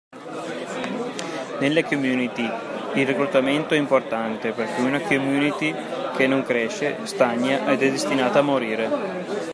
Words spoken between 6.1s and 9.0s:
che non cresce, stagna ed è destinata a morire.